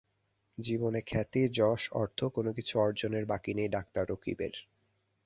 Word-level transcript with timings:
জীবনে 0.57 0.99
খ্যাতি, 1.01 1.41
যশ, 1.51 1.81
অর্থ 1.93 2.19
কোনো 2.35 2.51
কিছু 2.53 2.73
অর্জনের 2.79 3.25
বাকি 3.25 3.51
নেই 3.53 3.69
ডাক্তার 3.69 4.03
রকিবের। 4.09 4.53